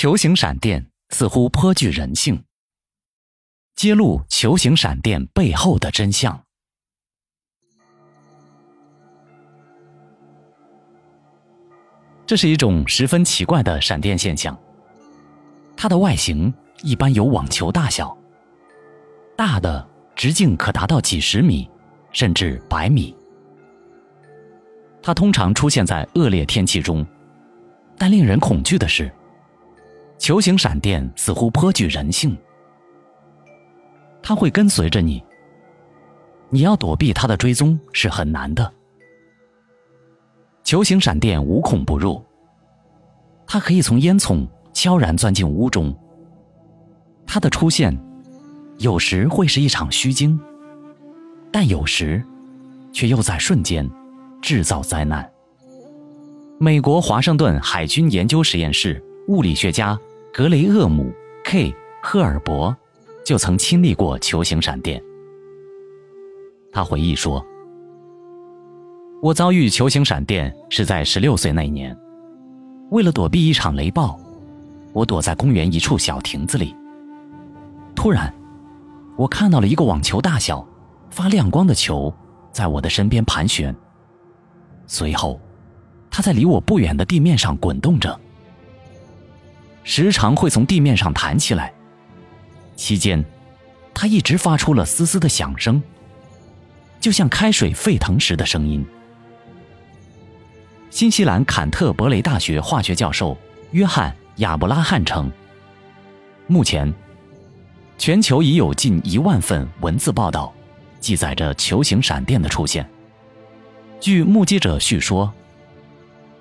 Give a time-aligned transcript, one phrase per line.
[0.00, 2.42] 球形闪电似乎颇具人性，
[3.76, 6.42] 揭露球形闪电背后的真相。
[12.24, 14.58] 这是一种十分奇怪的闪电现象。
[15.76, 16.50] 它的外形
[16.82, 18.16] 一般有网球大小，
[19.36, 19.86] 大的
[20.16, 21.68] 直径可达到几十米，
[22.10, 23.14] 甚至百米。
[25.02, 27.06] 它通常出现在恶劣天气中，
[27.98, 29.12] 但令人恐惧的是，
[30.20, 32.36] 球形闪电似乎颇具人性。
[34.22, 35.24] 它会跟随着你，
[36.50, 38.70] 你要躲避它的追踪是很难的。
[40.62, 42.22] 球形闪电无孔不入，
[43.46, 45.92] 它可以从烟囱悄然钻进屋中。
[47.26, 47.98] 它的出现，
[48.76, 50.38] 有时会是一场虚惊，
[51.50, 52.22] 但有时，
[52.92, 53.90] 却又在瞬间。
[54.42, 55.30] 制造灾难。
[56.58, 59.98] 美国华盛顿海军研究实验室物理学家
[60.32, 61.12] 格雷厄姆
[61.44, 62.74] ·K· 赫尔伯
[63.24, 65.02] 就曾亲历过球形闪电。
[66.72, 67.44] 他回忆说
[69.20, 71.96] ：“我遭遇球形闪电是在十六岁那年，
[72.92, 74.16] 为了躲避一场雷暴，
[74.92, 76.76] 我躲在公园一处小亭子里。
[77.96, 78.32] 突然，
[79.16, 80.64] 我看到了一个网球大小、
[81.10, 82.12] 发亮光的球
[82.52, 83.74] 在我的身边盘旋。”
[84.86, 85.40] 随后，
[86.08, 88.18] 它在离我不远的地面上滚动着，
[89.92, 91.72] 时常会从地面上弹起来。
[92.76, 93.24] 期间，
[93.92, 95.82] 它一直发出了嘶嘶的响声，
[97.00, 98.86] 就像开水沸腾时的声音。
[100.90, 103.36] 新西兰坎特伯雷大学化学教授
[103.72, 105.28] 约翰亚伯拉罕称，
[106.46, 106.94] 目前，
[107.98, 110.54] 全球已有近一万份文字报道，
[111.00, 112.88] 记载着球形闪电的出现。
[113.98, 115.32] 据目击者叙说，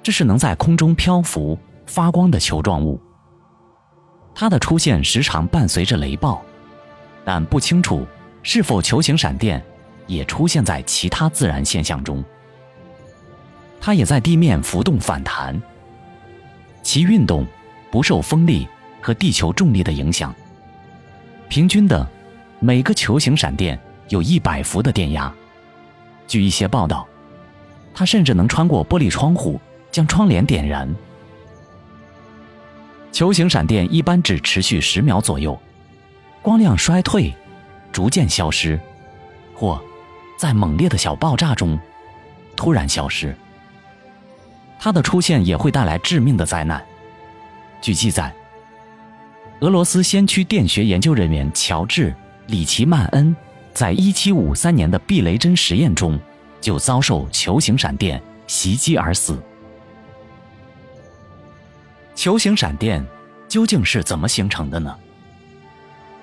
[0.00, 3.00] 这是能在空中漂浮、发光的球状物。
[4.34, 6.42] 它的出现时常伴随着雷暴，
[7.24, 8.06] 但不清楚
[8.42, 9.62] 是否球形闪电
[10.06, 12.24] 也出现在其他自然现象中。
[13.80, 15.60] 它也在地面浮动反弹，
[16.82, 17.46] 其运动
[17.90, 18.66] 不受风力
[19.00, 20.34] 和地球重力的影响。
[21.48, 22.08] 平均的，
[22.60, 23.78] 每个球形闪电
[24.08, 25.32] 有一百伏的电压。
[26.26, 27.06] 据一些报道。
[27.94, 30.88] 它甚至能穿过玻璃窗户，将窗帘点燃。
[33.12, 35.56] 球形闪电一般只持续十秒左右，
[36.40, 37.32] 光亮衰退，
[37.92, 38.80] 逐渐消失，
[39.54, 39.80] 或
[40.38, 41.78] 在猛烈的小爆炸中
[42.56, 43.36] 突然消失。
[44.80, 46.82] 它的出现也会带来致命的灾难。
[47.80, 48.34] 据记载，
[49.60, 52.10] 俄罗斯先驱电学研究人员乔治·
[52.46, 53.36] 里奇曼恩
[53.72, 56.18] 在1753年的避雷针实验中。
[56.62, 59.36] 就遭受球形闪电袭击而死。
[62.22, 63.04] 球形闪电
[63.48, 64.96] 究竟是怎么形成的呢？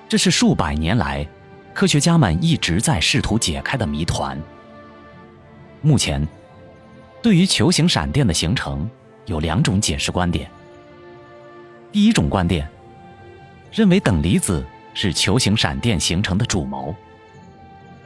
[0.08, 1.28] 这是数百年来
[1.74, 4.40] 科学家们一直在试图解开的谜团。
[5.82, 6.26] 目前，
[7.22, 8.88] 对于球形闪电的形成
[9.26, 10.50] 有两种解释观点。
[11.92, 12.66] 第一种观点
[13.70, 16.94] 认为等离子是球形闪电形成的主谋。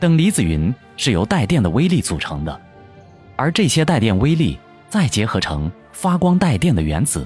[0.00, 2.61] 等离子云是由带电的微粒组成的，
[3.37, 7.25] 而这些带电微粒再结合成发光带电的原子。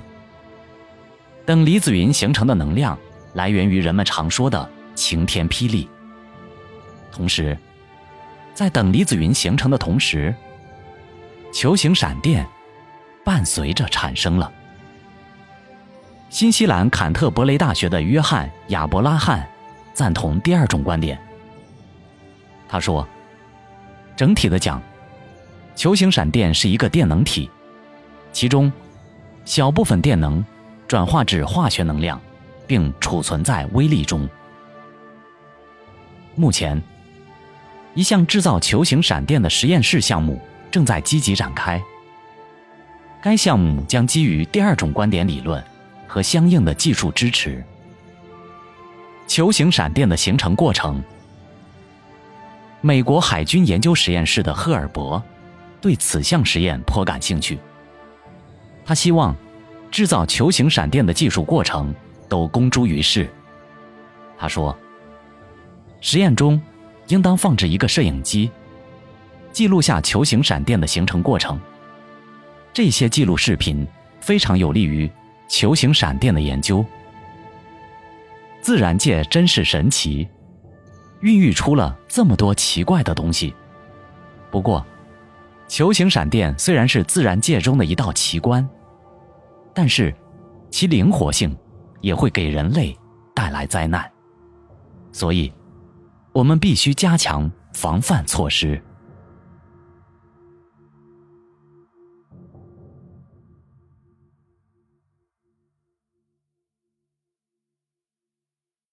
[1.48, 2.98] 等离子云形成的能量
[3.32, 5.88] 来源于人们常说的晴天霹雳。
[7.10, 7.56] 同时，
[8.52, 10.34] 在等离子云形成的同时，
[11.50, 12.46] 球形闪电
[13.24, 14.52] 伴随着产生了。
[16.28, 19.48] 新西兰坎特伯雷大学的约翰亚伯拉罕
[19.94, 21.18] 赞同第二种观点。
[22.68, 23.08] 他说
[24.14, 24.82] ：“整体的讲，
[25.74, 27.50] 球形闪电是一个电能体，
[28.34, 28.70] 其中
[29.46, 30.44] 小部分电能
[30.88, 32.18] 转化至化学能量，
[32.66, 34.26] 并储存在微粒中。
[36.34, 36.82] 目前，
[37.94, 40.40] 一项制造球形闪电的实验室项目
[40.70, 41.80] 正在积极展开。
[43.20, 45.62] 该项目将基于第二种观点理论
[46.06, 47.62] 和相应的技术支持。
[49.26, 51.04] 球形闪电的形成过程。”
[52.80, 55.22] 美国海军研究实验室的赫尔伯
[55.80, 57.58] 对此项实验颇感兴趣。
[58.86, 59.36] 他希望
[59.90, 61.94] 制造球形闪电的技术过程
[62.28, 63.28] 都公诸于世。
[64.36, 64.76] 他说
[66.00, 66.60] ：“实验中
[67.08, 68.50] 应当放置一个摄影机，
[69.52, 71.58] 记录下球形闪电的形成过程。
[72.72, 73.86] 这些记录视频
[74.20, 75.10] 非常有利于
[75.48, 76.84] 球形闪电的研究。
[78.60, 80.28] 自然界真是神奇。”
[81.20, 83.52] 孕育出了这么多奇怪的东西。
[84.52, 84.86] 不过，
[85.66, 88.64] 球形闪电虽然是自然界中的一道奇观，
[89.78, 90.12] 但是
[90.72, 91.56] 其灵活性
[92.00, 92.98] 也会给人类
[93.32, 94.10] 带来灾难。
[95.12, 95.52] 所以，
[96.32, 98.82] 我们必须加强防范措施。